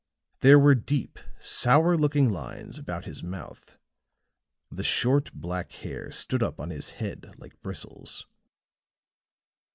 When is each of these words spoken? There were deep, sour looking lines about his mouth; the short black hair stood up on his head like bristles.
There 0.39 0.57
were 0.57 0.73
deep, 0.73 1.19
sour 1.39 1.95
looking 1.95 2.27
lines 2.31 2.79
about 2.79 3.05
his 3.05 3.21
mouth; 3.21 3.77
the 4.71 4.83
short 4.83 5.31
black 5.31 5.71
hair 5.73 6.09
stood 6.09 6.41
up 6.41 6.59
on 6.59 6.71
his 6.71 6.89
head 6.97 7.35
like 7.37 7.61
bristles. 7.61 8.25